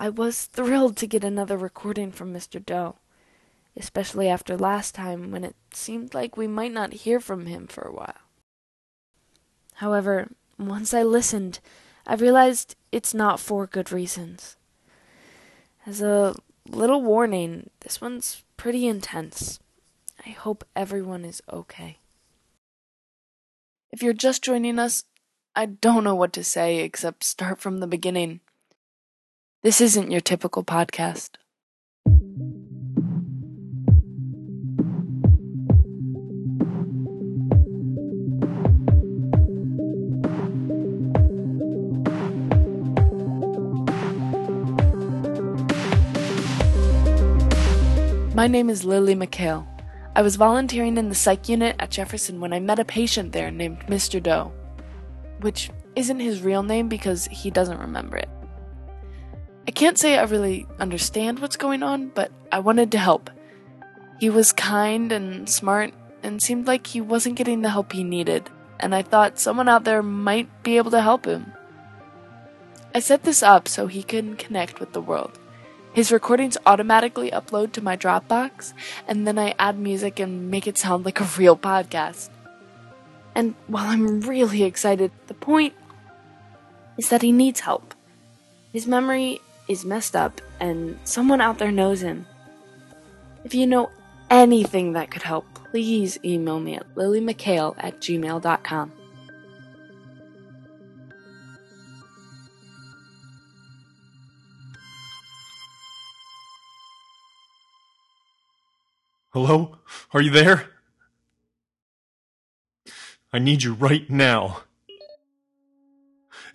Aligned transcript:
I 0.00 0.08
was 0.08 0.46
thrilled 0.46 0.96
to 0.96 1.06
get 1.06 1.24
another 1.24 1.58
recording 1.58 2.10
from 2.10 2.32
Mr. 2.32 2.64
Doe, 2.64 2.96
especially 3.76 4.30
after 4.30 4.56
last 4.56 4.94
time 4.94 5.30
when 5.30 5.44
it 5.44 5.54
seemed 5.74 6.14
like 6.14 6.38
we 6.38 6.46
might 6.46 6.72
not 6.72 7.04
hear 7.04 7.20
from 7.20 7.44
him 7.44 7.66
for 7.66 7.82
a 7.82 7.92
while. 7.92 8.14
However, 9.74 10.30
once 10.58 10.94
I 10.94 11.02
listened, 11.02 11.60
I 12.06 12.14
realized 12.14 12.76
it's 12.90 13.12
not 13.12 13.40
for 13.40 13.66
good 13.66 13.92
reasons. 13.92 14.56
As 15.84 16.00
a 16.00 16.34
little 16.66 17.02
warning, 17.02 17.68
this 17.80 18.00
one's 18.00 18.42
pretty 18.56 18.86
intense. 18.86 19.60
I 20.26 20.30
hope 20.30 20.66
everyone 20.74 21.26
is 21.26 21.42
okay. 21.52 21.98
If 23.92 24.02
you're 24.02 24.14
just 24.14 24.42
joining 24.42 24.78
us, 24.78 25.04
I 25.54 25.66
don't 25.66 26.04
know 26.04 26.14
what 26.14 26.32
to 26.32 26.42
say 26.42 26.78
except 26.78 27.22
start 27.22 27.60
from 27.60 27.80
the 27.80 27.86
beginning. 27.86 28.40
This 29.62 29.82
isn't 29.82 30.10
your 30.10 30.22
typical 30.22 30.64
podcast. 30.64 31.32
My 48.34 48.46
name 48.46 48.70
is 48.70 48.82
Lily 48.86 49.14
McHale. 49.14 49.66
I 50.16 50.22
was 50.22 50.36
volunteering 50.36 50.96
in 50.96 51.10
the 51.10 51.14
psych 51.14 51.50
unit 51.50 51.76
at 51.78 51.90
Jefferson 51.90 52.40
when 52.40 52.54
I 52.54 52.60
met 52.60 52.78
a 52.78 52.84
patient 52.86 53.32
there 53.32 53.50
named 53.50 53.80
Mr. 53.80 54.22
Doe, 54.22 54.52
which 55.42 55.68
isn't 55.96 56.20
his 56.20 56.40
real 56.40 56.62
name 56.62 56.88
because 56.88 57.26
he 57.26 57.50
doesn't 57.50 57.78
remember 57.78 58.16
it. 58.16 58.30
I 59.66 59.70
can't 59.70 59.98
say 59.98 60.18
I 60.18 60.24
really 60.24 60.66
understand 60.78 61.38
what's 61.38 61.56
going 61.56 61.82
on, 61.82 62.08
but 62.08 62.30
I 62.50 62.58
wanted 62.58 62.90
to 62.92 62.98
help. 62.98 63.30
He 64.18 64.30
was 64.30 64.52
kind 64.52 65.12
and 65.12 65.48
smart 65.48 65.94
and 66.22 66.42
seemed 66.42 66.66
like 66.66 66.88
he 66.88 67.00
wasn't 67.00 67.36
getting 67.36 67.62
the 67.62 67.70
help 67.70 67.92
he 67.92 68.04
needed, 68.04 68.50
and 68.78 68.94
I 68.94 69.02
thought 69.02 69.38
someone 69.38 69.68
out 69.68 69.84
there 69.84 70.02
might 70.02 70.62
be 70.62 70.76
able 70.76 70.90
to 70.90 71.00
help 71.00 71.24
him. 71.24 71.52
I 72.94 73.00
set 73.00 73.22
this 73.22 73.42
up 73.42 73.68
so 73.68 73.86
he 73.86 74.02
can 74.02 74.36
connect 74.36 74.80
with 74.80 74.92
the 74.92 75.00
world. 75.00 75.38
His 75.92 76.12
recordings 76.12 76.56
automatically 76.66 77.30
upload 77.30 77.72
to 77.72 77.82
my 77.82 77.96
Dropbox, 77.96 78.72
and 79.08 79.26
then 79.26 79.38
I 79.38 79.54
add 79.58 79.78
music 79.78 80.20
and 80.20 80.50
make 80.50 80.66
it 80.66 80.78
sound 80.78 81.04
like 81.04 81.20
a 81.20 81.28
real 81.38 81.56
podcast. 81.56 82.30
And 83.34 83.54
while 83.66 83.86
I'm 83.86 84.20
really 84.20 84.64
excited, 84.64 85.12
the 85.26 85.34
point 85.34 85.74
is 86.98 87.08
that 87.08 87.22
he 87.22 87.32
needs 87.32 87.60
help. 87.60 87.94
His 88.72 88.86
memory 88.86 89.40
is 89.70 89.84
messed 89.84 90.16
up, 90.16 90.40
and 90.58 90.98
someone 91.04 91.40
out 91.40 91.58
there 91.58 91.70
knows 91.70 92.02
him. 92.02 92.26
If 93.44 93.54
you 93.54 93.68
know 93.68 93.90
anything 94.28 94.94
that 94.94 95.12
could 95.12 95.22
help, 95.22 95.46
please 95.70 96.18
email 96.24 96.58
me 96.58 96.74
at 96.74 96.94
lilymchale 96.96 97.76
at 97.78 98.00
gmail.com. 98.00 98.92
Hello? 109.32 109.76
Are 110.12 110.20
you 110.20 110.30
there? 110.32 110.66
I 113.32 113.38
need 113.38 113.62
you 113.62 113.74
right 113.74 114.10
now. 114.10 114.62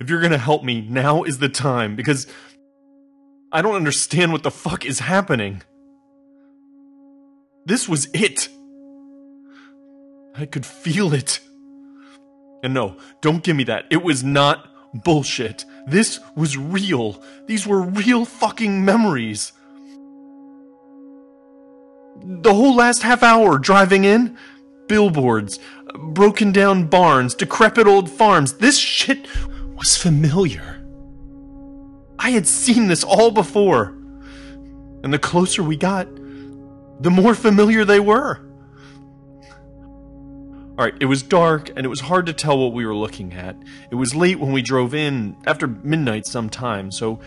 If 0.02 0.10
you're 0.10 0.20
gonna 0.20 0.38
help 0.38 0.66
me, 0.66 0.82
now 0.82 1.24
is 1.24 1.38
the 1.38 1.48
time, 1.48 1.96
because 1.96 2.28
I 3.56 3.62
don't 3.62 3.76
understand 3.76 4.34
what 4.34 4.44
the 4.44 4.52
fuck 4.52 4.84
is 4.86 5.00
happening. 5.00 5.62
This 7.66 7.88
was 7.88 8.10
it. 8.14 8.50
I 10.36 10.46
could 10.46 10.66
feel 10.66 11.14
it. 11.14 11.40
And 12.64 12.74
no, 12.74 12.98
don't 13.22 13.46
give 13.46 13.56
me 13.56 13.64
that. 13.64 13.86
It 13.90 14.04
was 14.04 14.26
not 14.26 14.68
bullshit. 15.06 15.64
This 15.88 16.20
was 16.36 16.58
real. 16.58 17.24
These 17.48 17.66
were 17.66 17.82
real 17.82 18.26
fucking 18.26 18.84
memories. 18.84 19.54
The 22.26 22.54
whole 22.54 22.76
last 22.76 23.04
half 23.04 23.24
hour 23.24 23.58
driving 23.58 24.04
in, 24.04 24.38
billboards, 24.90 25.60
broken 25.98 26.52
down 26.52 26.88
barns, 26.88 27.34
decrepit 27.34 27.88
old 27.88 28.10
farms. 28.10 28.56
This 28.56 28.78
shit 28.78 29.28
was 29.78 29.96
familiar. 29.96 30.75
I 32.26 32.32
had 32.32 32.48
seen 32.48 32.88
this 32.88 33.04
all 33.04 33.30
before. 33.30 33.94
And 35.04 35.14
the 35.14 35.20
closer 35.20 35.62
we 35.62 35.78
got, 35.78 36.08
the 37.00 37.12
more 37.12 37.36
familiar 37.36 37.86
they 37.86 38.00
were. 38.00 38.42
Alright, 40.72 40.96
it 41.00 41.06
was 41.06 41.22
dark 41.22 41.70
and 41.70 41.86
it 41.86 41.88
was 41.88 42.00
hard 42.00 42.26
to 42.26 42.34
tell 42.34 42.58
what 42.58 42.74
we 42.74 42.84
were 42.84 42.96
looking 42.96 43.34
at. 43.34 43.56
It 43.92 43.96
was 43.96 44.16
late 44.16 44.40
when 44.40 44.52
we 44.54 44.64
drove 44.64 44.96
in, 44.96 45.38
after 45.46 45.68
midnight 45.68 46.26
sometime, 46.26 46.90
so 46.90 47.20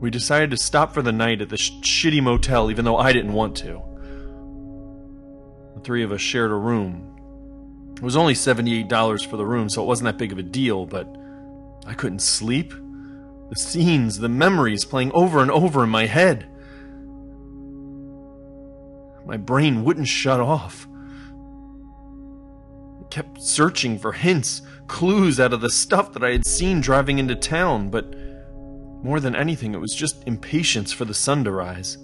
we 0.00 0.10
decided 0.10 0.50
to 0.50 0.56
stop 0.56 0.92
for 0.92 1.02
the 1.02 1.12
night 1.12 1.40
at 1.40 1.48
the 1.48 1.56
sh- 1.56 1.70
shitty 1.82 2.20
motel, 2.20 2.68
even 2.68 2.84
though 2.84 2.96
I 2.96 3.12
didn't 3.12 3.32
want 3.32 3.54
to. 3.58 3.80
The 5.76 5.80
three 5.82 6.02
of 6.02 6.10
us 6.10 6.20
shared 6.20 6.50
a 6.50 6.56
room. 6.56 7.92
It 7.94 8.02
was 8.02 8.16
only 8.16 8.34
$78 8.34 9.24
for 9.24 9.36
the 9.36 9.46
room, 9.46 9.68
so 9.68 9.84
it 9.84 9.86
wasn't 9.86 10.06
that 10.06 10.18
big 10.18 10.32
of 10.32 10.38
a 10.38 10.42
deal, 10.42 10.84
but 10.84 11.06
I 11.86 11.94
couldn't 11.94 12.22
sleep. 12.22 12.74
The 13.48 13.56
scenes, 13.56 14.18
the 14.18 14.28
memories 14.28 14.84
playing 14.84 15.12
over 15.14 15.40
and 15.40 15.50
over 15.50 15.84
in 15.84 15.90
my 15.90 16.06
head. 16.06 16.48
My 19.26 19.36
brain 19.36 19.84
wouldn't 19.84 20.08
shut 20.08 20.40
off. 20.40 20.86
I 23.00 23.04
kept 23.10 23.42
searching 23.42 23.98
for 23.98 24.12
hints, 24.12 24.62
clues 24.86 25.40
out 25.40 25.52
of 25.52 25.60
the 25.60 25.70
stuff 25.70 26.12
that 26.12 26.24
I 26.24 26.30
had 26.30 26.46
seen 26.46 26.80
driving 26.80 27.18
into 27.18 27.34
town, 27.34 27.90
but 27.90 28.14
more 29.02 29.20
than 29.20 29.36
anything, 29.36 29.74
it 29.74 29.80
was 29.80 29.94
just 29.94 30.22
impatience 30.26 30.92
for 30.92 31.04
the 31.04 31.14
sun 31.14 31.44
to 31.44 31.52
rise. 31.52 31.98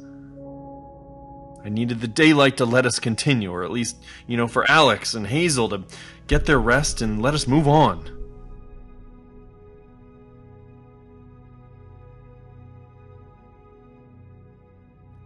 I 1.65 1.69
needed 1.69 2.01
the 2.01 2.09
daylight 2.09 2.57
to 2.57 2.65
let 2.65 2.87
us 2.87 2.99
continue, 2.99 3.53
or 3.53 3.65
at 3.65 3.71
least, 3.71 3.97
you 4.27 4.37
know, 4.37 4.49
for 4.49 4.69
Alex 4.71 5.15
and 5.15 5.27
Hazel 5.27 5.69
to 5.69 5.85
get 6.27 6.47
their 6.47 6.59
rest 6.59 7.03
and 7.03 7.23
let 7.23 7.35
us 7.35 7.47
move 7.47 7.69
on. 7.69 8.22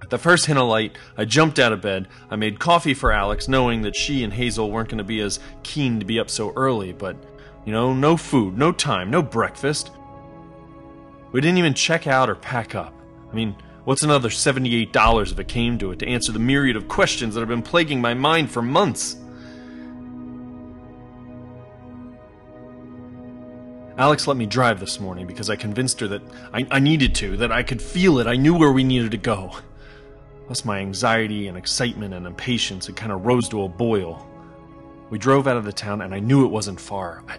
At 0.03 0.11
the 0.11 0.19
first 0.19 0.47
hint 0.47 0.59
of 0.59 0.69
light, 0.69 0.97
I 1.17 1.25
jumped 1.25 1.59
out 1.59 1.73
of 1.73 1.81
bed. 1.81 2.09
I 2.31 2.37
made 2.37 2.61
coffee 2.61 2.95
for 2.95 3.11
Alex, 3.13 3.49
knowing 3.49 3.83
that 3.83 3.97
she 3.97 4.23
and 4.23 4.33
Hazel 4.33 4.71
weren't 4.71 4.89
going 4.89 4.99
to 4.99 5.05
be 5.05 5.21
as 5.21 5.41
keen 5.63 5.99
to 5.99 6.07
be 6.07 6.21
up 6.21 6.31
so 6.31 6.53
early, 6.55 6.93
but, 6.93 7.17
you 7.65 7.73
know, 7.73 7.93
no 7.93 8.17
food, 8.17 8.57
no 8.57 8.73
time, 8.73 9.11
no 9.11 9.23
breakfast. 9.23 9.91
We 11.33 11.41
didn't 11.41 11.59
even 11.59 11.75
check 11.75 12.07
out 12.07 12.31
or 12.31 12.35
pack 12.35 12.75
up. 12.75 12.95
I 13.31 13.35
mean, 13.35 13.57
what's 13.85 14.03
another 14.03 14.29
$78 14.29 15.33
if 15.33 15.39
it 15.39 15.49
came 15.49 15.77
to 15.79 15.91
it 15.91 15.99
to 15.99 16.07
answer 16.07 16.31
the 16.31 16.39
myriad 16.39 16.77
of 16.77 16.89
questions 16.89 17.35
that 17.35 17.41
have 17.41 17.49
been 17.49 17.63
plaguing 17.63 18.01
my 18.01 18.15
mind 18.15 18.51
for 18.51 18.63
months? 18.63 19.17
Alex 23.99 24.27
let 24.27 24.37
me 24.37 24.45
drive 24.45 24.79
this 24.79 25.01
morning 25.01 25.27
because 25.27 25.49
I 25.49 25.57
convinced 25.57 26.01
her 26.01 26.09
that 26.09 26.23
I, 26.53 26.67
I 26.71 26.79
needed 26.81 27.15
to, 27.17 27.39
that 27.39 27.51
I 27.51 27.63
could 27.63 27.81
feel 27.81 28.19
it, 28.19 28.27
I 28.27 28.37
knew 28.37 28.57
where 28.57 28.71
we 28.71 28.85
needed 28.85 29.11
to 29.13 29.17
go. 29.17 29.53
Plus, 30.47 30.65
my 30.65 30.79
anxiety 30.79 31.49
and 31.49 31.59
excitement 31.59 32.15
and 32.15 32.27
impatience 32.27 32.87
had 32.87 32.97
kind 32.97 33.11
of 33.11 33.27
rose 33.27 33.49
to 33.49 33.65
a 33.65 33.69
boil. 33.69 34.27
We 35.11 35.19
drove 35.19 35.47
out 35.47 35.57
of 35.57 35.65
the 35.65 35.73
town, 35.73 36.03
and 36.03 36.15
I 36.15 36.21
knew 36.21 36.45
it 36.45 36.49
wasn't 36.49 36.81
far. 36.81 37.25
I, 37.29 37.39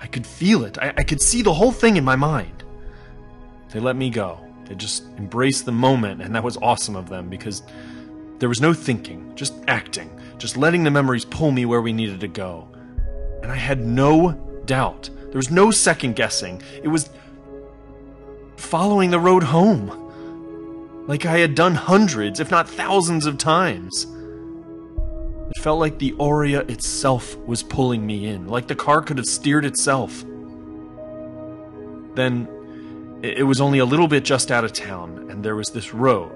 I 0.00 0.06
could 0.06 0.26
feel 0.26 0.64
it. 0.64 0.78
I, 0.78 0.94
I 0.96 1.02
could 1.02 1.20
see 1.20 1.42
the 1.42 1.52
whole 1.52 1.72
thing 1.72 1.96
in 1.96 2.04
my 2.04 2.16
mind. 2.16 2.62
They 3.70 3.80
let 3.80 3.96
me 3.96 4.08
go. 4.10 4.40
They 4.66 4.74
just 4.76 5.04
embraced 5.16 5.64
the 5.64 5.72
moment, 5.72 6.22
and 6.22 6.34
that 6.34 6.44
was 6.44 6.56
awesome 6.58 6.94
of 6.94 7.08
them 7.08 7.28
because 7.28 7.62
there 8.38 8.48
was 8.48 8.60
no 8.60 8.72
thinking, 8.72 9.32
just 9.34 9.54
acting, 9.66 10.08
just 10.38 10.56
letting 10.56 10.84
the 10.84 10.90
memories 10.90 11.24
pull 11.24 11.50
me 11.50 11.64
where 11.64 11.82
we 11.82 11.92
needed 11.92 12.20
to 12.20 12.28
go. 12.28 12.68
And 13.42 13.50
I 13.50 13.56
had 13.56 13.84
no 13.84 14.32
doubt. 14.64 15.10
There 15.16 15.36
was 15.38 15.50
no 15.50 15.70
second 15.70 16.14
guessing. 16.14 16.62
It 16.82 16.88
was 16.88 17.10
following 18.56 19.10
the 19.10 19.20
road 19.20 19.42
home 19.42 20.07
like 21.08 21.24
I 21.24 21.38
had 21.38 21.54
done 21.54 21.74
hundreds, 21.74 22.38
if 22.38 22.50
not 22.50 22.68
thousands 22.68 23.24
of 23.26 23.38
times. 23.38 24.06
It 25.50 25.62
felt 25.62 25.80
like 25.80 25.98
the 25.98 26.12
Aurea 26.20 26.60
itself 26.60 27.36
was 27.38 27.62
pulling 27.62 28.06
me 28.06 28.26
in, 28.26 28.46
like 28.46 28.68
the 28.68 28.76
car 28.76 29.00
could 29.00 29.16
have 29.16 29.26
steered 29.26 29.64
itself. 29.64 30.22
Then, 32.14 32.46
it 33.22 33.46
was 33.46 33.60
only 33.60 33.78
a 33.78 33.86
little 33.86 34.06
bit 34.06 34.24
just 34.24 34.50
out 34.50 34.64
of 34.64 34.74
town, 34.74 35.30
and 35.30 35.42
there 35.42 35.56
was 35.56 35.68
this 35.68 35.94
road. 35.94 36.30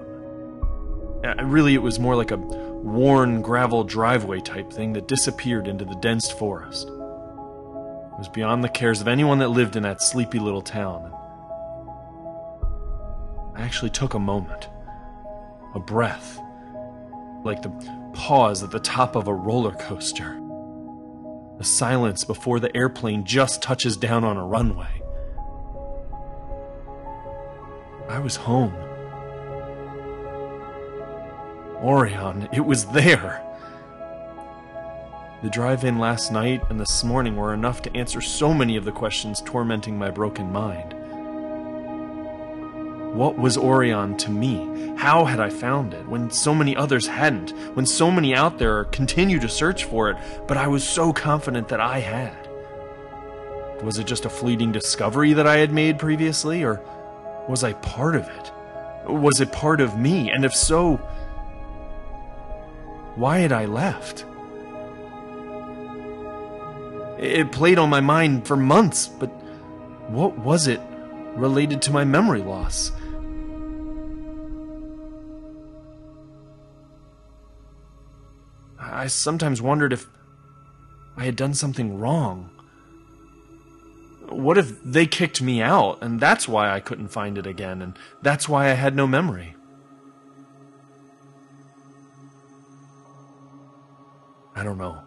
Really, 1.43 1.75
it 1.75 1.81
was 1.81 1.99
more 1.99 2.15
like 2.15 2.31
a 2.31 2.37
worn 2.37 3.43
gravel 3.43 3.83
driveway 3.83 4.41
type 4.41 4.73
thing 4.73 4.93
that 4.93 5.07
disappeared 5.07 5.67
into 5.67 5.85
the 5.85 5.95
dense 5.95 6.31
forest. 6.31 6.87
It 6.87 8.17
was 8.17 8.29
beyond 8.33 8.63
the 8.63 8.69
cares 8.69 9.01
of 9.01 9.07
anyone 9.07 9.37
that 9.37 9.49
lived 9.49 9.75
in 9.75 9.83
that 9.83 10.01
sleepy 10.01 10.39
little 10.39 10.63
town. 10.63 11.13
I 13.55 13.61
actually 13.61 13.91
took 13.91 14.13
a 14.13 14.19
moment, 14.19 14.67
a 15.75 15.79
breath, 15.79 16.39
like 17.43 17.61
the 17.61 17.69
pause 18.13 18.63
at 18.63 18.71
the 18.71 18.79
top 18.79 19.15
of 19.15 19.27
a 19.27 19.33
roller 19.33 19.73
coaster, 19.73 20.39
the 21.57 21.63
silence 21.63 22.23
before 22.23 22.59
the 22.59 22.75
airplane 22.75 23.25
just 23.25 23.61
touches 23.61 23.95
down 23.97 24.23
on 24.23 24.37
a 24.37 24.45
runway. 24.45 25.01
I 28.09 28.19
was 28.19 28.35
home. 28.35 28.73
Orion, 31.83 32.49
it 32.53 32.65
was 32.65 32.85
there. 32.85 33.41
The 35.43 35.49
drive 35.49 35.83
in 35.83 35.99
last 35.99 36.31
night 36.31 36.63
and 36.69 36.79
this 36.79 37.03
morning 37.03 37.35
were 37.35 37.53
enough 37.53 37.81
to 37.81 37.95
answer 37.95 38.21
so 38.21 38.53
many 38.53 38.77
of 38.77 38.85
the 38.85 38.91
questions 38.91 39.41
tormenting 39.45 39.97
my 39.97 40.09
broken 40.09 40.51
mind. 40.51 40.95
What 43.13 43.37
was 43.37 43.57
Orion 43.57 44.17
to 44.17 44.31
me? 44.31 44.95
How 44.97 45.25
had 45.25 45.39
I 45.39 45.51
found 45.51 45.93
it 45.93 46.07
when 46.07 46.31
so 46.31 46.55
many 46.55 46.75
others 46.75 47.05
hadn't? 47.05 47.51
When 47.75 47.85
so 47.85 48.09
many 48.09 48.33
out 48.33 48.57
there 48.57 48.85
continue 48.85 49.39
to 49.39 49.47
search 49.47 49.83
for 49.83 50.09
it, 50.09 50.17
but 50.47 50.57
I 50.57 50.67
was 50.67 50.83
so 50.83 51.13
confident 51.13 51.67
that 51.67 51.79
I 51.79 51.99
had? 51.99 52.49
Was 53.83 53.99
it 53.99 54.07
just 54.07 54.25
a 54.25 54.29
fleeting 54.29 54.71
discovery 54.71 55.33
that 55.33 55.45
I 55.45 55.57
had 55.57 55.71
made 55.71 55.99
previously, 55.99 56.63
or 56.63 56.81
was 57.47 57.63
I 57.63 57.73
part 57.73 58.15
of 58.15 58.27
it? 58.27 58.51
Was 59.07 59.41
it 59.41 59.51
part 59.51 59.79
of 59.79 59.95
me? 59.95 60.31
And 60.31 60.43
if 60.43 60.55
so, 60.55 60.95
why 63.15 63.39
had 63.39 63.51
I 63.51 63.65
left? 63.65 64.25
It 67.19 67.51
played 67.51 67.77
on 67.77 67.91
my 67.91 68.01
mind 68.01 68.47
for 68.47 68.57
months, 68.57 69.07
but 69.07 69.29
what 70.07 70.35
was 70.39 70.65
it 70.65 70.81
related 71.35 71.79
to 71.83 71.91
my 71.91 72.05
memory 72.05 72.41
loss? 72.41 72.91
I 79.03 79.07
sometimes 79.07 79.61
wondered 79.61 79.91
if 79.91 80.07
I 81.17 81.25
had 81.25 81.35
done 81.35 81.53
something 81.53 81.99
wrong. 81.99 82.49
What 84.29 84.57
if 84.57 84.81
they 84.81 85.05
kicked 85.07 85.41
me 85.41 85.61
out, 85.61 85.97
and 86.01 86.21
that's 86.21 86.47
why 86.47 86.71
I 86.71 86.79
couldn't 86.79 87.09
find 87.09 87.37
it 87.37 87.45
again, 87.45 87.81
and 87.81 87.99
that's 88.21 88.47
why 88.47 88.67
I 88.69 88.75
had 88.75 88.95
no 88.95 89.05
memory? 89.05 89.57
I 94.55 94.63
don't 94.63 94.77
know. 94.77 95.01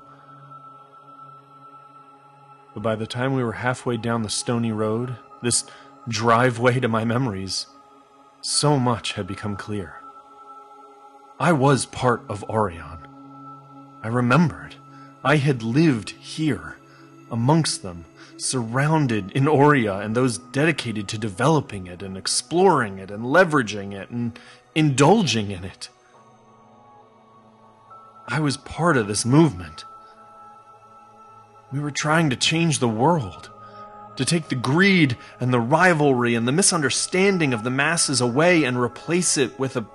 But 2.75 2.83
by 2.83 2.97
the 2.97 3.07
time 3.07 3.33
we 3.33 3.43
were 3.43 3.53
halfway 3.53 3.97
down 3.97 4.21
the 4.21 4.29
stony 4.29 4.73
road, 4.73 5.17
this 5.43 5.65
driveway 6.07 6.81
to 6.81 6.89
my 6.89 7.07
memories, 7.07 7.65
so 8.43 8.79
much 8.79 9.13
had 9.13 9.27
become 9.27 9.57
clear. 9.57 9.95
I 11.41 11.53
was 11.53 11.87
part 11.87 12.27
of 12.29 12.45
Orion. 12.51 13.06
I 14.03 14.09
remembered. 14.09 14.77
I 15.25 15.37
had 15.37 15.63
lived 15.63 16.11
here, 16.11 16.77
amongst 17.31 17.83
them, 17.83 18.05
surrounded 18.37 19.33
in 19.33 19.49
Auria 19.49 20.05
and 20.05 20.15
those 20.15 20.39
dedicated 20.39 21.09
to 21.09 21.19
developing 21.19 21.87
it 21.87 22.03
and 22.03 22.17
exploring 22.17 22.99
it 22.99 23.11
and 23.11 23.25
leveraging 23.25 23.93
it 23.93 24.11
and 24.11 24.39
indulging 24.75 25.51
in 25.51 25.65
it. 25.65 25.89
I 28.29 28.41
was 28.41 28.57
part 28.57 28.97
of 28.97 29.07
this 29.07 29.25
movement. 29.25 29.85
We 31.73 31.81
were 31.81 31.91
trying 31.91 32.31
to 32.31 32.37
change 32.37 32.79
the 32.79 32.89
world, 32.89 33.51
to 34.17 34.25
take 34.25 34.49
the 34.49 34.55
greed 34.55 35.17
and 35.41 35.53
the 35.53 35.61
rivalry 35.61 36.35
and 36.35 36.47
the 36.47 36.53
misunderstanding 36.53 37.53
of 37.53 37.65
the 37.65 37.71
masses 37.71 38.21
away 38.21 38.65
and 38.65 38.81
replace 38.81 39.37
it 39.37 39.59
with 39.59 39.77
a 39.77 39.87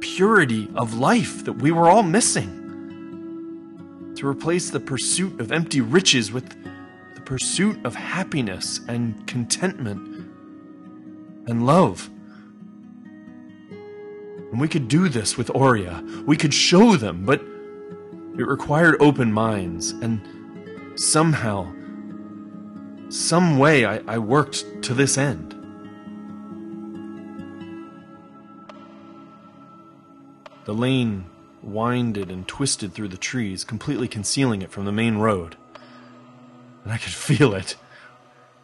purity 0.00 0.68
of 0.74 0.94
life 0.94 1.44
that 1.44 1.54
we 1.54 1.70
were 1.70 1.88
all 1.88 2.02
missing. 2.02 2.57
To 4.18 4.26
replace 4.26 4.70
the 4.70 4.80
pursuit 4.80 5.40
of 5.40 5.52
empty 5.52 5.80
riches 5.80 6.32
with 6.32 6.48
the 7.14 7.20
pursuit 7.20 7.78
of 7.86 7.94
happiness 7.94 8.80
and 8.88 9.24
contentment 9.28 10.28
and 11.46 11.64
love. 11.64 12.10
And 13.70 14.60
we 14.60 14.66
could 14.66 14.88
do 14.88 15.08
this 15.08 15.38
with 15.38 15.50
Auria. 15.50 16.04
We 16.26 16.36
could 16.36 16.52
show 16.52 16.96
them, 16.96 17.24
but 17.24 17.40
it 18.36 18.44
required 18.44 18.96
open 18.98 19.32
minds 19.32 19.92
and 19.92 20.98
somehow, 20.98 21.72
some 23.10 23.56
way, 23.56 23.84
I, 23.84 23.98
I 24.08 24.18
worked 24.18 24.82
to 24.82 24.94
this 24.94 25.16
end. 25.16 25.52
The 30.64 30.74
lane 30.74 31.24
winded 31.72 32.30
and 32.30 32.46
twisted 32.48 32.92
through 32.92 33.08
the 33.08 33.16
trees, 33.16 33.64
completely 33.64 34.08
concealing 34.08 34.62
it 34.62 34.70
from 34.70 34.84
the 34.84 34.92
main 34.92 35.18
road. 35.18 35.56
And 36.84 36.92
I 36.92 36.98
could 36.98 37.12
feel 37.12 37.54
it. 37.54 37.76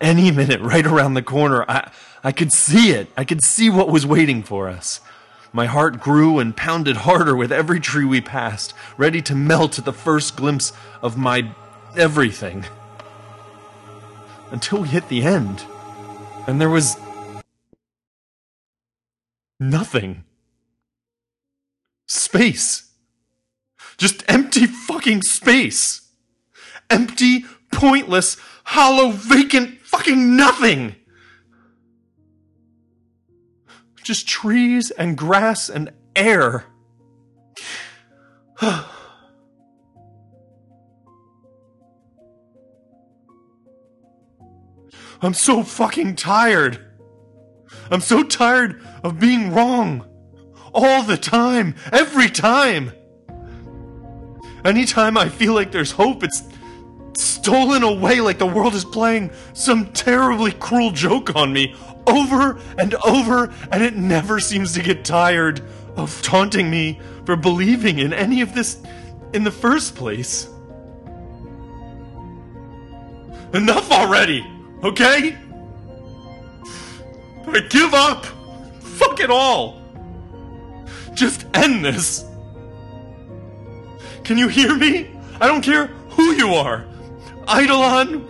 Any 0.01 0.31
minute, 0.31 0.61
right 0.61 0.87
around 0.87 1.15
the 1.15 1.23
corner, 1.23 1.65
I, 1.69 1.91
I 2.23 2.33
could 2.33 2.53
see 2.53 2.91
it. 2.91 3.09
I 3.17 3.25
could 3.25 3.43
see 3.43 3.71
what 3.71 3.89
was 3.89 4.06
waiting 4.06 4.43
for 4.43 4.69
us. 4.69 5.01
My 5.53 5.67
heart 5.67 6.01
grew 6.01 6.41
and 6.41 6.56
pounded 6.56 6.97
harder 6.99 7.37
with 7.37 7.53
every 7.53 7.79
tree 7.79 8.05
we 8.05 8.21
passed, 8.21 8.75
ready 8.99 9.23
to 9.23 9.35
melt 9.37 9.79
at 9.79 9.85
the 9.85 9.93
first 9.93 10.37
glimpse 10.37 10.73
of 11.00 11.17
my 11.17 11.53
everything. 11.97 12.65
Until 14.50 14.83
we 14.83 14.89
hit 14.89 15.09
the 15.09 15.23
end. 15.23 15.65
And 16.47 16.61
there 16.61 16.71
was. 16.71 16.97
nothing. 19.61 20.25
Space. 22.07 22.91
Just 23.96 24.25
empty 24.29 24.67
fucking 24.67 25.23
space. 25.23 26.08
Empty, 26.91 27.44
pointless, 27.73 28.37
hollow, 28.64 29.11
vacant 29.11 29.81
fucking 29.81 30.37
nothing. 30.37 30.96
Just 34.02 34.29
trees 34.29 34.91
and 34.91 35.17
grass 35.17 35.69
and 35.70 35.93
air. 36.14 36.67
I'm 45.23 45.32
so 45.32 45.62
fucking 45.62 46.17
tired. 46.17 46.85
I'm 47.90 48.02
so 48.02 48.23
tired 48.23 48.82
of 49.02 49.19
being 49.19 49.52
wrong. 49.55 50.06
All 50.75 51.02
the 51.02 51.16
time. 51.16 51.76
Every 51.92 52.28
time. 52.28 52.92
Anytime 54.64 55.18
I 55.18 55.28
feel 55.28 55.52
like 55.52 55.73
there's 55.73 55.90
hope, 55.90 56.23
it's 56.23 56.42
stolen 57.14 57.83
away 57.83 58.21
like 58.21 58.38
the 58.38 58.47
world 58.47 58.75
is 58.75 58.85
playing 58.85 59.30
some 59.52 59.92
terribly 59.92 60.52
cruel 60.52 60.90
joke 60.90 61.37
on 61.37 61.52
me 61.52 61.75
over 62.06 62.59
and 62.78 62.94
over, 63.06 63.52
and 63.71 63.83
it 63.83 63.94
never 63.94 64.40
seems 64.40 64.73
to 64.73 64.83
get 64.83 65.04
tired 65.04 65.62
of 65.97 66.21
taunting 66.23 66.71
me 66.71 66.99
for 67.26 67.37
believing 67.37 67.99
in 67.99 68.12
any 68.12 68.40
of 68.40 68.54
this 68.54 68.83
in 69.35 69.44
the 69.44 69.50
first 69.50 69.94
place. 69.94 70.49
Enough 73.52 73.90
already, 73.92 74.44
okay? 74.83 75.37
I 77.47 77.61
give 77.68 77.92
up! 77.92 78.25
Fuck 78.80 79.21
it 79.21 79.30
all! 79.30 79.83
Just 81.12 81.47
end 81.54 81.85
this! 81.85 82.25
Can 84.25 84.38
you 84.38 84.49
hear 84.49 84.75
me? 84.76 85.11
I 85.40 85.47
don't 85.47 85.62
care 85.62 85.87
who 85.87 86.33
you 86.33 86.54
are! 86.54 86.87
Eidolon? 87.49 88.26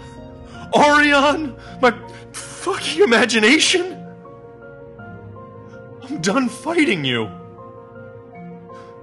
Orion? 0.75 1.57
My 1.81 1.97
fucking 2.33 3.03
imagination? 3.03 3.93
I'm 6.03 6.21
done 6.21 6.49
fighting 6.49 7.05
you. 7.05 7.31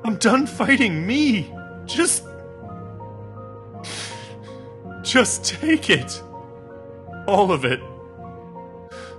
I'm 0.03 0.17
done 0.17 0.45
fighting 0.45 1.05
me. 1.07 1.53
Just. 1.85 2.25
Just 5.01 5.45
take 5.45 5.89
it. 5.89 6.21
All 7.27 7.51
of 7.51 7.65
it. 7.65 7.79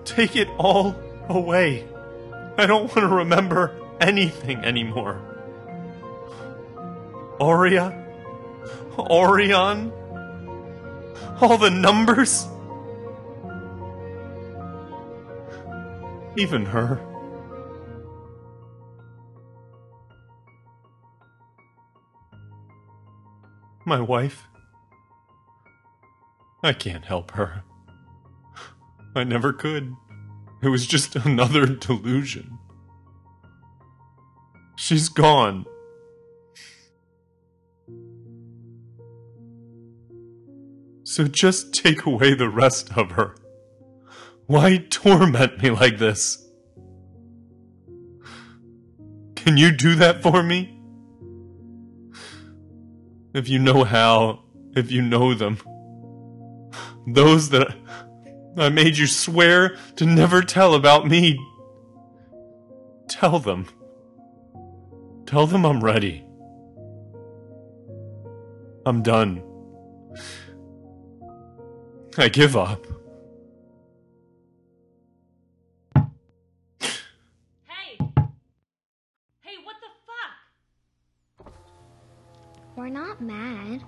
Take 0.04 0.36
it 0.36 0.48
all 0.58 0.94
away. 1.28 1.86
I 2.58 2.66
don't 2.66 2.84
want 2.84 3.08
to 3.08 3.08
remember 3.08 3.74
anything 4.00 4.58
anymore. 4.58 5.31
Auria? 7.40 7.98
Orion? 8.98 9.92
All 11.40 11.58
the 11.58 11.70
numbers? 11.70 12.46
Even 16.36 16.66
her. 16.66 17.00
My 23.84 24.00
wife. 24.00 24.46
I 26.62 26.72
can't 26.72 27.04
help 27.04 27.32
her. 27.32 27.64
I 29.16 29.24
never 29.24 29.52
could. 29.52 29.94
It 30.62 30.68
was 30.68 30.86
just 30.86 31.16
another 31.16 31.66
delusion. 31.66 32.58
She's 34.76 35.08
gone. 35.08 35.66
So 41.12 41.24
just 41.24 41.74
take 41.74 42.06
away 42.06 42.32
the 42.32 42.48
rest 42.48 42.96
of 42.96 43.10
her. 43.10 43.36
Why 44.46 44.78
torment 44.88 45.62
me 45.62 45.68
like 45.68 45.98
this? 45.98 46.42
Can 49.36 49.58
you 49.58 49.72
do 49.72 49.94
that 49.96 50.22
for 50.22 50.42
me? 50.42 50.80
If 53.34 53.46
you 53.46 53.58
know 53.58 53.84
how, 53.84 54.44
if 54.74 54.90
you 54.90 55.02
know 55.02 55.34
them. 55.34 55.58
Those 57.06 57.50
that 57.50 57.76
I 58.56 58.70
made 58.70 58.96
you 58.96 59.06
swear 59.06 59.76
to 59.96 60.06
never 60.06 60.40
tell 60.40 60.72
about 60.72 61.06
me. 61.06 61.38
Tell 63.10 63.38
them. 63.38 63.66
Tell 65.26 65.46
them 65.46 65.66
I'm 65.66 65.84
ready. 65.84 66.24
I'm 68.86 69.02
done. 69.02 69.42
I 72.18 72.28
give 72.28 72.56
up. 72.56 72.84
Hey! 75.94 77.96
Hey, 79.40 79.56
what 79.64 79.76
the 79.80 79.88
fuck? 80.06 81.52
We're 82.76 82.88
not 82.88 83.22
mad. 83.22 83.82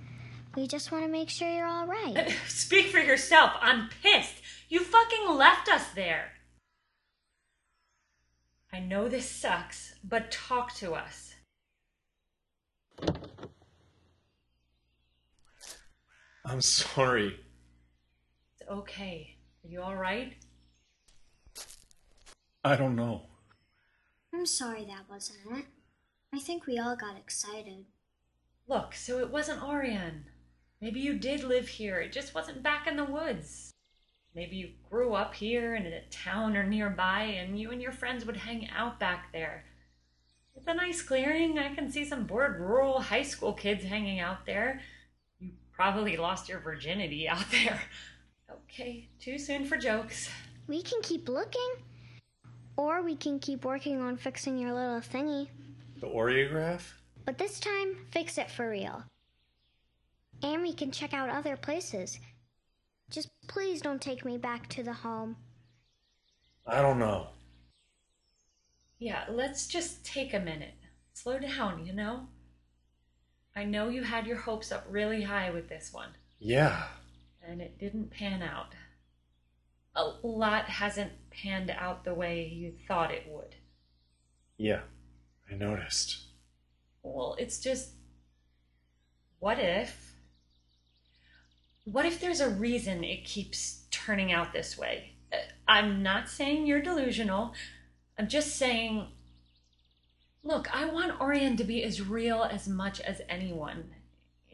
We 0.57 0.67
just 0.67 0.91
want 0.91 1.05
to 1.05 1.11
make 1.11 1.29
sure 1.29 1.51
you're 1.51 1.67
all 1.67 1.87
right. 1.87 2.35
Speak 2.49 2.87
for 2.87 2.99
yourself. 2.99 3.51
I'm 3.61 3.91
pissed. 4.03 4.37
You 4.71 4.81
fucking 4.81 5.29
left 5.37 5.69
us 5.69 5.89
there. 5.95 6.31
I 8.73 8.81
know 8.81 9.07
this 9.09 9.29
sucks, 9.29 9.97
but 10.03 10.33
talk 10.33 10.75
to 10.77 10.95
us. 10.95 11.35
I'm 16.47 16.63
sorry. 16.63 17.44
It's 18.65 18.71
okay. 18.71 19.37
Are 19.63 19.69
you 19.69 19.81
alright? 19.81 20.33
I 22.65 22.77
don't 22.77 22.97
know. 22.97 23.23
I'm 24.33 24.47
sorry 24.47 24.87
that 24.87 25.09
wasn't 25.09 25.41
it. 25.59 25.67
I 26.33 26.39
think 26.39 26.67
we 26.67 26.79
all 26.79 26.97
got 26.97 27.17
excited. 27.17 27.85
Look, 28.67 28.95
so 28.95 29.19
it 29.19 29.31
wasn't 29.31 29.63
Orion. 29.63 30.25
Maybe 30.81 31.01
you 31.01 31.19
did 31.19 31.45
live 31.45 31.69
here, 31.69 32.01
it 32.01 32.13
just 32.13 32.35
wasn't 32.35 32.63
back 32.63 32.87
in 32.87 32.97
the 32.97 33.05
woods. 33.05 33.71
Maybe 34.35 34.57
you 34.57 34.71
grew 34.91 35.15
up 35.15 35.35
here 35.35 35.75
in 35.75 35.85
a 35.87 36.01
town 36.11 36.57
or 36.57 36.65
nearby, 36.65 37.23
and 37.23 37.59
you 37.61 37.71
and 37.71 37.83
your 37.83 37.93
friends 37.93 38.25
would 38.25 38.39
hang 38.39 38.69
out 38.71 38.99
back 38.99 39.31
there. 39.33 39.65
It's 40.57 40.67
a 40.67 40.75
nice 40.75 41.03
clearing. 41.03 41.59
I 41.59 41.75
can 41.75 41.91
see 41.91 42.05
some 42.05 42.25
bored 42.27 42.59
rural 42.59 43.01
high 43.01 43.23
school 43.23 43.53
kids 43.53 43.85
hanging 43.85 44.21
out 44.21 44.47
there. 44.47 44.81
You 45.39 45.51
probably 45.73 46.17
lost 46.17 46.49
your 46.49 46.61
virginity 46.61 47.29
out 47.29 47.45
there. 47.51 47.83
Okay, 48.55 49.09
too 49.21 49.39
soon 49.39 49.65
for 49.65 49.77
jokes. 49.77 50.31
We 50.67 50.83
can 50.83 51.01
keep 51.03 51.29
looking. 51.29 51.75
Or 52.77 53.03
we 53.03 53.17
can 53.17 53.39
keep 53.39 53.65
working 53.65 54.01
on 54.01 54.17
fixing 54.17 54.59
your 54.59 54.73
little 54.73 55.01
thingy. 55.01 55.49
The 56.01 56.07
Oreograph? 56.07 56.83
But 57.25 57.39
this 57.39 57.61
time, 57.61 57.97
fix 58.11 58.37
it 58.39 58.51
for 58.51 58.69
real. 58.69 59.05
And 60.43 60.63
we 60.63 60.73
can 60.73 60.91
check 60.91 61.15
out 61.15 61.31
other 61.31 61.57
places. 61.57 62.19
Just 63.11 63.29
please 63.47 63.81
don't 63.81 64.01
take 64.01 64.25
me 64.25 64.39
back 64.39 64.69
to 64.71 64.83
the 64.83 64.93
home. 64.93 65.37
I 66.67 66.83
don't 66.83 66.99
know. 66.99 67.29
Yeah, 68.99 69.25
let's 69.31 69.67
just 69.67 70.05
take 70.05 70.35
a 70.35 70.41
minute. 70.41 70.75
Slow 71.13 71.39
down, 71.39 71.87
you 71.87 71.93
know? 71.93 72.29
I 73.55 73.65
know 73.65 73.89
you 73.89 74.03
had 74.03 74.27
your 74.27 74.39
hopes 74.39 74.73
up 74.73 74.85
really 74.91 75.23
high 75.23 75.51
with 75.51 75.69
this 75.69 75.93
one, 75.93 76.11
Yeah. 76.41 76.89
And 77.49 77.61
it 77.61 77.79
didn't 77.79 78.11
pan 78.11 78.43
out. 78.43 78.75
A 79.97 80.27
lot 80.27 80.65
hasn't 80.65 81.13
panned 81.31 81.71
out 81.71 82.05
the 82.05 82.15
way 82.15 82.47
you 82.47 82.75
thought 82.89 83.13
it 83.13 83.27
would. 83.29 83.55
Yeah. 84.57 84.81
I 85.51 85.55
noticed. 85.55 86.23
Well, 87.03 87.37
it's 87.39 87.61
just. 87.61 87.91
What 89.39 89.59
if? 89.59 90.15
What 91.85 92.07
if 92.07 92.19
there's 92.19 92.41
a 92.41 92.49
reason 92.49 93.05
it 93.05 93.25
keeps 93.25 93.85
turning 93.91 94.33
out 94.33 94.53
this 94.53 94.79
way? 94.79 95.17
I'm 95.69 96.03
not 96.03 96.29
saying 96.29 96.67
you're 96.67 96.83
delusional. 96.83 97.53
I'm 98.19 98.29
just 98.29 98.57
saying. 98.57 99.09
Look, 100.43 100.75
I 100.75 100.87
want 100.87 101.21
Orion 101.21 101.57
to 101.57 101.65
be 101.65 101.83
as 101.83 102.03
real 102.03 102.43
as 102.43 102.69
much 102.69 103.01
as 103.01 103.21
anyone. 103.29 103.91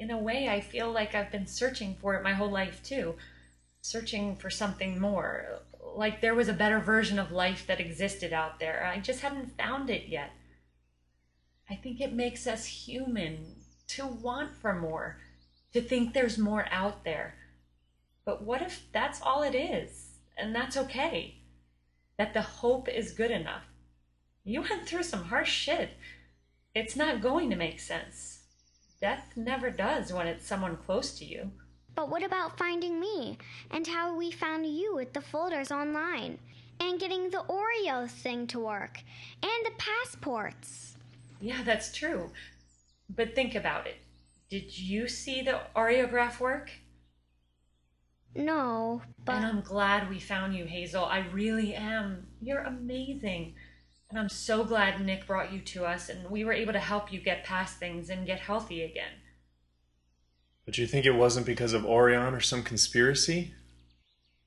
In 0.01 0.11
a 0.11 0.19
way, 0.19 0.49
I 0.49 0.63
feel 0.63 0.91
like 0.91 1.15
I've 1.15 1.31
been 1.31 1.47
searching 1.47 1.95
for 2.01 2.15
it 2.15 2.25
my 2.25 2.33
whole 2.33 2.51
life, 2.51 2.83
too. 2.83 3.17
Searching 3.83 4.35
for 4.35 4.49
something 4.49 4.99
more. 4.99 5.61
Like 5.95 6.23
there 6.23 6.35
was 6.35 6.49
a 6.49 6.55
better 6.55 6.79
version 6.79 7.19
of 7.19 7.31
life 7.31 7.67
that 7.67 7.81
existed 7.81 8.33
out 8.33 8.59
there. 8.59 8.91
I 8.91 8.99
just 9.01 9.21
hadn't 9.21 9.59
found 9.59 9.91
it 9.91 10.09
yet. 10.09 10.31
I 11.69 11.75
think 11.75 12.01
it 12.01 12.15
makes 12.15 12.47
us 12.47 12.65
human 12.65 13.57
to 13.89 14.07
want 14.07 14.57
for 14.57 14.75
more, 14.75 15.19
to 15.75 15.83
think 15.83 16.15
there's 16.15 16.39
more 16.39 16.67
out 16.71 17.05
there. 17.05 17.35
But 18.25 18.43
what 18.43 18.63
if 18.63 18.87
that's 18.93 19.21
all 19.21 19.43
it 19.43 19.55
is? 19.55 20.13
And 20.39 20.55
that's 20.55 20.79
okay. 20.79 21.35
That 22.17 22.33
the 22.33 22.41
hope 22.41 22.89
is 22.89 23.13
good 23.13 23.31
enough. 23.31 23.65
You 24.45 24.63
went 24.63 24.87
through 24.87 25.03
some 25.03 25.25
harsh 25.25 25.53
shit. 25.53 25.91
It's 26.75 26.97
not 26.97 27.21
going 27.21 27.51
to 27.51 27.57
make 27.57 27.81
sense. 27.81 28.40
Death 29.01 29.33
never 29.35 29.71
does 29.71 30.13
when 30.13 30.27
it's 30.27 30.47
someone 30.47 30.77
close 30.77 31.19
to 31.19 31.25
you. 31.25 31.51
But 31.95 32.11
what 32.11 32.23
about 32.23 32.59
finding 32.59 33.01
me? 33.01 33.39
And 33.71 33.87
how 33.87 34.15
we 34.15 34.31
found 34.31 34.67
you 34.67 34.95
with 34.95 35.15
the 35.15 35.23
folders 35.23 35.73
online? 35.73 36.39
And 36.79 37.01
getting 37.01 37.31
the 37.31 37.45
Oreo 37.49 38.09
thing 38.09 38.47
to 38.49 38.61
work? 38.61 39.01
And 39.43 39.65
the 39.65 39.73
passports? 39.79 40.97
Yeah, 41.41 41.63
that's 41.63 41.95
true. 41.95 42.31
But 43.09 43.35
think 43.35 43.55
about 43.55 43.87
it. 43.87 43.97
Did 44.51 44.79
you 44.79 45.09
see 45.09 45.43
the 45.43 45.61
Oreograph 45.75 46.39
work? 46.39 46.71
No, 48.35 49.03
but. 49.25 49.37
And 49.37 49.47
I'm 49.47 49.61
glad 49.63 50.09
we 50.09 50.21
found 50.21 50.55
you, 50.55 50.65
Hazel. 50.65 51.05
I 51.05 51.27
really 51.33 51.75
am. 51.75 52.27
You're 52.41 52.63
amazing. 52.63 53.55
And 54.11 54.19
I'm 54.19 54.29
so 54.29 54.65
glad 54.65 55.01
Nick 55.01 55.27
brought 55.27 55.53
you 55.53 55.61
to 55.61 55.85
us 55.85 56.09
and 56.09 56.29
we 56.29 56.45
were 56.45 56.53
able 56.53 56.73
to 56.73 56.81
help 56.81 57.13
you 57.13 57.21
get 57.21 57.45
past 57.45 57.79
things 57.79 58.11
and 58.11 58.27
get 58.27 58.41
healthy 58.41 58.83
again. 58.83 59.13
But 60.67 60.79
you 60.79 60.87
think 60.87 61.07
it 61.07 61.13
wasn't 61.13 61.47
because 61.47 61.73
of 61.73 61.87
Orion 61.87 62.35
or 62.35 62.41
some 62.41 62.65
conspiracy? 62.65 63.55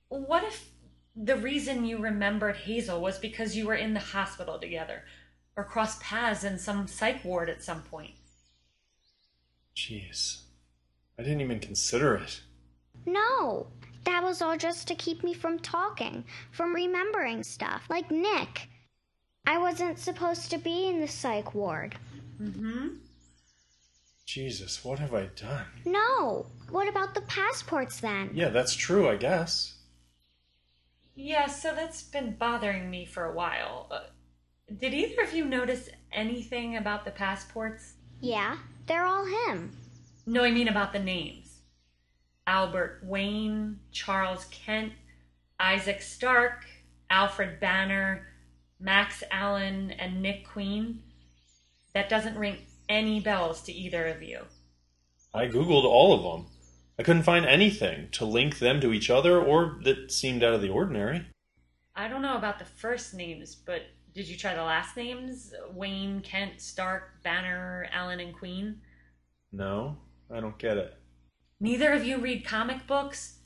What 0.09 0.43
if 0.43 0.69
the 1.15 1.37
reason 1.37 1.85
you 1.85 1.97
remembered 1.97 2.57
Hazel 2.57 3.01
was 3.01 3.17
because 3.17 3.55
you 3.55 3.65
were 3.65 3.75
in 3.75 3.93
the 3.93 3.99
hospital 3.99 4.59
together 4.59 5.03
or 5.55 5.63
crossed 5.63 6.01
paths 6.01 6.43
in 6.43 6.59
some 6.59 6.87
psych 6.87 7.23
ward 7.23 7.49
at 7.49 7.63
some 7.63 7.81
point? 7.83 8.15
Jeez. 9.75 10.41
I 11.17 11.23
didn't 11.23 11.41
even 11.41 11.59
consider 11.59 12.15
it. 12.15 12.41
No, 13.05 13.67
that 14.03 14.23
was 14.23 14.41
all 14.41 14.57
just 14.57 14.87
to 14.89 14.95
keep 14.95 15.23
me 15.23 15.33
from 15.33 15.59
talking, 15.59 16.25
from 16.51 16.75
remembering 16.75 17.43
stuff, 17.43 17.83
like 17.89 18.11
Nick. 18.11 18.69
I 19.45 19.57
wasn't 19.57 19.99
supposed 19.99 20.49
to 20.51 20.57
be 20.57 20.87
in 20.87 21.01
the 21.01 21.07
psych 21.07 21.53
ward. 21.53 21.95
Mm-hmm. 22.41 22.87
Jesus, 24.25 24.83
what 24.83 24.99
have 24.99 25.13
I 25.13 25.25
done? 25.35 25.65
No, 25.85 26.47
what 26.69 26.87
about 26.87 27.13
the 27.13 27.21
passports 27.21 27.99
then? 27.99 28.31
Yeah, 28.33 28.49
that's 28.49 28.73
true, 28.73 29.07
I 29.07 29.17
guess. 29.17 29.75
Yeah, 31.15 31.47
so 31.47 31.75
that's 31.75 32.01
been 32.03 32.35
bothering 32.35 32.89
me 32.89 33.05
for 33.05 33.25
a 33.25 33.33
while. 33.33 33.87
Uh, 33.91 33.99
did 34.79 34.93
either 34.93 35.21
of 35.21 35.33
you 35.33 35.45
notice 35.45 35.89
anything 36.11 36.77
about 36.77 37.05
the 37.05 37.11
passports? 37.11 37.93
Yeah, 38.21 38.57
they're 38.87 39.05
all 39.05 39.25
him. 39.25 39.75
No, 40.25 40.43
I 40.43 40.51
mean 40.51 40.69
about 40.69 40.93
the 40.93 40.99
names. 40.99 41.59
Albert 42.47 43.01
Wayne, 43.03 43.79
Charles 43.91 44.45
Kent, 44.45 44.93
Isaac 45.59 46.01
Stark, 46.01 46.65
Alfred 47.09 47.59
Banner, 47.59 48.25
Max 48.83 49.23
Allen, 49.31 49.91
and 49.91 50.21
Nick 50.21 50.45
Queen. 50.45 51.01
That 51.93 52.09
doesn't 52.09 52.37
ring 52.37 52.57
any 52.89 53.21
bells 53.21 53.61
to 53.61 53.71
either 53.71 54.07
of 54.07 54.21
you. 54.21 54.41
I 55.33 55.47
googled 55.47 55.85
all 55.85 56.13
of 56.13 56.21
them. 56.21 56.51
I 56.99 57.03
couldn't 57.03 57.23
find 57.23 57.45
anything 57.45 58.09
to 58.11 58.25
link 58.25 58.59
them 58.59 58.81
to 58.81 58.91
each 58.91 59.09
other 59.09 59.41
or 59.41 59.79
that 59.83 60.11
seemed 60.11 60.43
out 60.43 60.53
of 60.53 60.61
the 60.61 60.69
ordinary. 60.69 61.25
I 61.95 62.09
don't 62.09 62.21
know 62.21 62.35
about 62.35 62.59
the 62.59 62.65
first 62.65 63.13
names, 63.13 63.55
but 63.55 63.83
did 64.13 64.27
you 64.27 64.37
try 64.37 64.53
the 64.53 64.63
last 64.63 64.97
names? 64.97 65.53
Wayne, 65.71 66.19
Kent, 66.19 66.59
Stark, 66.59 67.23
Banner, 67.23 67.87
Allen, 67.93 68.19
and 68.19 68.35
Queen? 68.35 68.81
No, 69.51 69.97
I 70.29 70.41
don't 70.41 70.57
get 70.57 70.77
it. 70.77 70.93
Neither 71.61 71.93
of 71.93 72.05
you 72.05 72.17
read 72.17 72.45
comic 72.45 72.85
books? 72.85 73.39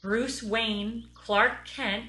Bruce 0.00 0.42
Wayne, 0.42 1.08
Clark 1.14 1.66
Kent, 1.66 2.04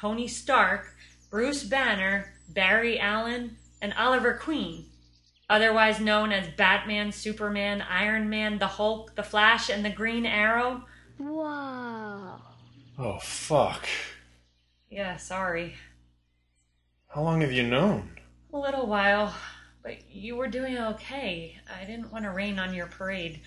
Tony 0.00 0.28
Stark, 0.28 0.94
Bruce 1.32 1.64
Banner, 1.64 2.30
Barry 2.50 3.00
Allen, 3.00 3.56
and 3.80 3.94
Oliver 3.94 4.34
Queen, 4.34 4.84
otherwise 5.48 5.98
known 5.98 6.30
as 6.30 6.46
Batman, 6.58 7.10
Superman, 7.10 7.80
Iron 7.80 8.28
Man, 8.28 8.58
the 8.58 8.66
Hulk, 8.66 9.14
the 9.14 9.22
Flash, 9.22 9.70
and 9.70 9.82
the 9.82 9.88
Green 9.88 10.26
Arrow. 10.26 10.84
Whoa. 11.16 12.38
Oh, 12.98 13.18
fuck. 13.22 13.86
Yeah, 14.90 15.16
sorry. 15.16 15.74
How 17.08 17.22
long 17.22 17.40
have 17.40 17.52
you 17.52 17.62
known? 17.62 18.10
A 18.52 18.58
little 18.58 18.86
while, 18.86 19.34
but 19.82 20.10
you 20.10 20.36
were 20.36 20.48
doing 20.48 20.76
okay. 20.76 21.58
I 21.80 21.86
didn't 21.86 22.12
want 22.12 22.26
to 22.26 22.30
rain 22.30 22.58
on 22.58 22.74
your 22.74 22.88
parade. 22.88 23.40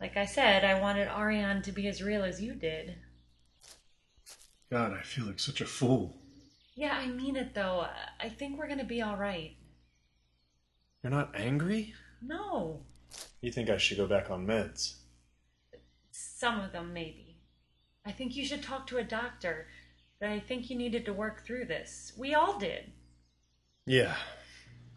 Like 0.00 0.16
I 0.16 0.26
said, 0.26 0.64
I 0.64 0.80
wanted 0.80 1.06
Orion 1.06 1.62
to 1.62 1.70
be 1.70 1.86
as 1.86 2.02
real 2.02 2.24
as 2.24 2.42
you 2.42 2.52
did. 2.52 2.96
God, 4.72 4.92
I 4.92 5.02
feel 5.02 5.26
like 5.26 5.38
such 5.38 5.60
a 5.60 5.66
fool. 5.66 6.16
Yeah, 6.80 6.94
I 6.94 7.08
mean 7.08 7.36
it 7.36 7.52
though. 7.52 7.86
I 8.18 8.30
think 8.30 8.58
we're 8.58 8.66
gonna 8.66 8.84
be 8.84 9.02
alright. 9.02 9.54
You're 11.02 11.10
not 11.10 11.34
angry? 11.34 11.92
No. 12.22 12.86
You 13.42 13.52
think 13.52 13.68
I 13.68 13.76
should 13.76 13.98
go 13.98 14.06
back 14.06 14.30
on 14.30 14.46
meds? 14.46 14.94
Some 16.10 16.58
of 16.58 16.72
them, 16.72 16.94
maybe. 16.94 17.36
I 18.06 18.12
think 18.12 18.34
you 18.34 18.46
should 18.46 18.62
talk 18.62 18.86
to 18.86 18.96
a 18.96 19.04
doctor. 19.04 19.66
But 20.20 20.30
I 20.30 20.40
think 20.40 20.70
you 20.70 20.76
needed 20.76 21.04
to 21.04 21.12
work 21.12 21.44
through 21.44 21.66
this. 21.66 22.14
We 22.16 22.32
all 22.32 22.58
did. 22.58 22.92
Yeah. 23.84 24.16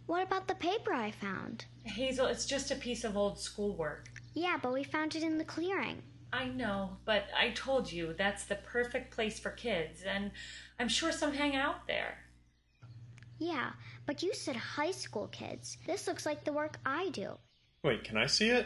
What 0.06 0.24
about 0.24 0.48
the 0.48 0.56
paper 0.56 0.94
I 0.94 1.12
found? 1.12 1.66
Hazel, 1.84 2.28
it's 2.28 2.46
just 2.46 2.72
a 2.72 2.76
piece 2.76 3.04
of 3.04 3.18
old 3.18 3.38
schoolwork. 3.38 4.08
Yeah, 4.34 4.58
but 4.62 4.72
we 4.72 4.86
found 4.86 5.18
it 5.18 5.24
in 5.24 5.38
the 5.38 5.44
clearing. 5.44 6.02
I 6.34 6.48
know, 6.48 6.98
but 7.06 7.26
I 7.38 7.52
told 7.52 7.92
you 7.92 8.16
that's 8.18 8.46
the 8.46 8.56
perfect 8.56 9.14
place 9.14 9.40
for 9.40 9.52
kids, 9.52 10.02
and 10.02 10.32
I'm 10.80 10.88
sure 10.88 11.12
some 11.12 11.32
hang 11.32 11.56
out 11.56 11.86
there. 11.88 12.18
Yeah, 13.38 13.74
but 14.08 14.24
you 14.24 14.34
said 14.34 14.56
high 14.56 14.92
school 14.92 15.28
kids. 15.28 15.78
This 15.86 16.08
looks 16.08 16.26
like 16.26 16.44
the 16.44 16.52
work 16.52 16.80
I 16.86 17.10
do. 17.10 17.38
Wait, 17.84 18.04
can 18.04 18.18
I 18.18 18.26
see 18.26 18.50
it? 18.50 18.66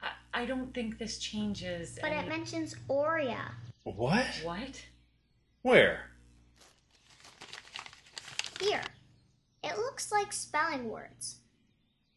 I, 0.00 0.42
I 0.42 0.46
don't 0.46 0.72
think 0.72 0.98
this 0.98 1.18
changes. 1.18 1.98
But 2.00 2.12
any- 2.12 2.26
it 2.26 2.28
mentions 2.28 2.76
Aurea. 2.88 3.50
What? 3.82 4.26
What? 4.44 4.80
Where? 5.62 6.10
Here. 8.60 8.84
It 9.64 9.76
looks 9.76 10.12
like 10.12 10.32
spelling 10.32 10.88
words. 10.88 11.40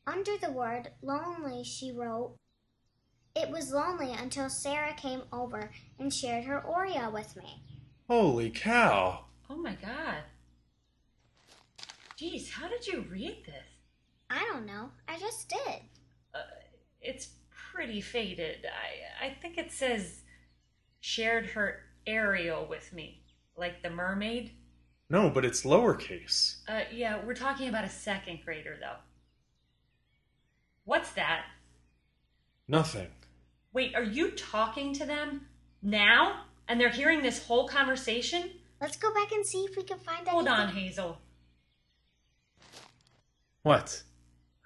Under 0.05 0.37
the 0.37 0.51
word 0.51 0.91
lonely, 1.01 1.63
she 1.63 1.91
wrote, 1.91 2.35
It 3.35 3.49
was 3.49 3.71
lonely 3.71 4.11
until 4.13 4.49
Sarah 4.49 4.93
came 4.93 5.23
over 5.31 5.71
and 5.99 6.13
shared 6.13 6.43
her 6.45 6.65
Aurea 6.65 7.09
with 7.09 7.35
me. 7.35 7.63
Holy 8.07 8.49
cow. 8.49 9.25
Oh 9.49 9.55
my 9.55 9.75
god. 9.75 10.23
Jeez, 12.17 12.51
how 12.51 12.67
did 12.67 12.85
you 12.85 13.05
read 13.09 13.43
this? 13.45 13.65
I 14.29 14.45
don't 14.51 14.65
know. 14.65 14.91
I 15.07 15.17
just 15.17 15.49
did. 15.49 15.81
Uh, 16.33 16.39
it's 17.01 17.29
pretty 17.49 18.01
faded. 18.01 18.65
I, 18.65 19.27
I 19.27 19.33
think 19.41 19.57
it 19.57 19.71
says 19.71 20.21
shared 20.99 21.47
her 21.47 21.79
aerial 22.05 22.65
with 22.65 22.93
me, 22.93 23.23
like 23.57 23.81
the 23.81 23.89
mermaid. 23.89 24.51
No, 25.09 25.29
but 25.29 25.45
it's 25.45 25.63
lowercase. 25.63 26.57
Uh, 26.67 26.81
yeah, 26.93 27.19
we're 27.25 27.33
talking 27.33 27.69
about 27.69 27.85
a 27.85 27.89
second 27.89 28.39
grader 28.45 28.77
though. 28.79 28.97
What's 30.85 31.11
that? 31.11 31.45
Nothing. 32.67 33.07
Wait, 33.73 33.95
are 33.95 34.03
you 34.03 34.31
talking 34.31 34.93
to 34.93 35.05
them 35.05 35.47
now? 35.81 36.43
And 36.67 36.79
they're 36.79 36.89
hearing 36.89 37.21
this 37.21 37.45
whole 37.45 37.67
conversation? 37.67 38.51
Let's 38.79 38.97
go 38.97 39.13
back 39.13 39.31
and 39.31 39.45
see 39.45 39.59
if 39.59 39.75
we 39.75 39.83
can 39.83 39.99
find 39.99 40.27
out. 40.27 40.33
Hold 40.33 40.47
on. 40.47 40.69
Hazel. 40.69 41.19
What? 43.63 44.03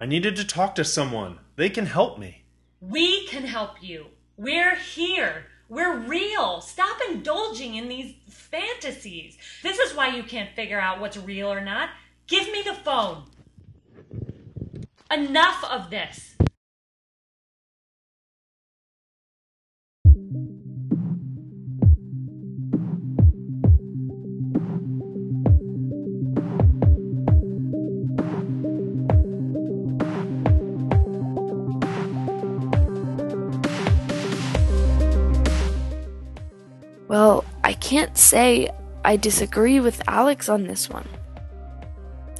I 0.00 0.06
needed 0.06 0.36
to 0.36 0.44
talk 0.44 0.74
to 0.76 0.84
someone. 0.84 1.38
They 1.56 1.70
can 1.70 1.86
help 1.86 2.18
me. 2.18 2.44
We 2.80 3.26
can 3.26 3.44
help 3.44 3.82
you. 3.82 4.06
We're 4.36 4.76
here. 4.76 5.46
We're 5.68 5.98
real. 5.98 6.60
Stop 6.60 6.98
indulging 7.10 7.74
in 7.74 7.88
these 7.88 8.14
fantasies. 8.28 9.36
This 9.62 9.78
is 9.78 9.94
why 9.94 10.14
you 10.14 10.22
can't 10.22 10.54
figure 10.54 10.80
out 10.80 11.00
what's 11.00 11.16
real 11.16 11.52
or 11.52 11.60
not. 11.60 11.90
Give 12.26 12.50
me 12.52 12.62
the 12.62 12.74
phone. 12.74 13.24
Enough 15.10 15.64
of 15.64 15.90
this. 15.90 16.35
Can't 37.76 38.16
say 38.16 38.70
I 39.04 39.16
disagree 39.16 39.80
with 39.80 40.02
Alex 40.08 40.48
on 40.48 40.64
this 40.64 40.90
one. 40.90 41.08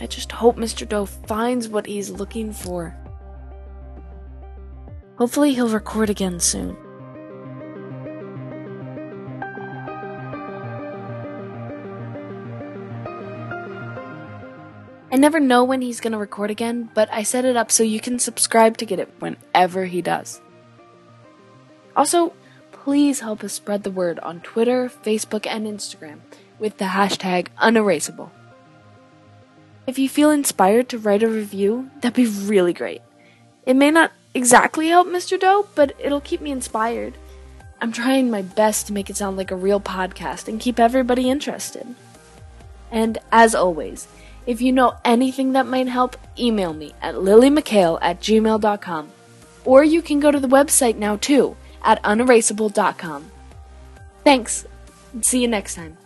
I 0.00 0.06
just 0.06 0.32
hope 0.32 0.56
Mr. 0.56 0.86
Doe 0.86 1.06
finds 1.06 1.68
what 1.68 1.86
he's 1.86 2.10
looking 2.10 2.52
for. 2.52 2.96
Hopefully, 5.16 5.54
he'll 5.54 5.68
record 5.68 6.10
again 6.10 6.40
soon. 6.40 6.76
I 15.10 15.16
never 15.18 15.40
know 15.40 15.64
when 15.64 15.80
he's 15.80 16.00
gonna 16.00 16.18
record 16.18 16.50
again, 16.50 16.90
but 16.92 17.08
I 17.10 17.22
set 17.22 17.46
it 17.46 17.56
up 17.56 17.70
so 17.70 17.82
you 17.82 18.00
can 18.00 18.18
subscribe 18.18 18.76
to 18.76 18.84
get 18.84 18.98
it 18.98 19.10
whenever 19.18 19.86
he 19.86 20.02
does. 20.02 20.42
Also, 21.96 22.34
please 22.86 23.18
help 23.18 23.42
us 23.42 23.52
spread 23.52 23.82
the 23.82 23.90
word 23.90 24.16
on 24.20 24.38
Twitter, 24.42 24.88
Facebook, 24.88 25.44
and 25.44 25.66
Instagram 25.66 26.20
with 26.60 26.78
the 26.78 26.84
hashtag 26.84 27.48
unerasable. 27.58 28.30
If 29.88 29.98
you 29.98 30.08
feel 30.08 30.30
inspired 30.30 30.88
to 30.90 30.98
write 30.98 31.24
a 31.24 31.28
review, 31.28 31.90
that'd 32.00 32.14
be 32.14 32.26
really 32.26 32.72
great. 32.72 33.02
It 33.64 33.74
may 33.74 33.90
not 33.90 34.12
exactly 34.34 34.86
help 34.86 35.08
Mr. 35.08 35.36
Doe, 35.36 35.66
but 35.74 35.96
it'll 35.98 36.20
keep 36.20 36.40
me 36.40 36.52
inspired. 36.52 37.14
I'm 37.80 37.90
trying 37.90 38.30
my 38.30 38.42
best 38.42 38.86
to 38.86 38.92
make 38.92 39.10
it 39.10 39.16
sound 39.16 39.36
like 39.36 39.50
a 39.50 39.56
real 39.56 39.80
podcast 39.80 40.46
and 40.46 40.60
keep 40.60 40.78
everybody 40.78 41.28
interested. 41.28 41.92
And 42.92 43.18
as 43.32 43.52
always, 43.52 44.06
if 44.46 44.60
you 44.60 44.70
know 44.70 44.94
anything 45.04 45.54
that 45.54 45.66
might 45.66 45.88
help, 45.88 46.16
email 46.38 46.72
me 46.72 46.94
at 47.02 47.16
lilymchale 47.16 47.98
at 48.00 48.20
gmail.com. 48.20 49.08
Or 49.64 49.82
you 49.82 50.02
can 50.02 50.20
go 50.20 50.30
to 50.30 50.38
the 50.38 50.46
website 50.46 50.94
now 50.94 51.16
too 51.16 51.56
at 51.86 52.00
unerasable.com. 52.04 53.30
Thanks, 54.24 54.66
see 55.22 55.40
you 55.40 55.48
next 55.48 55.74
time. 55.76 55.96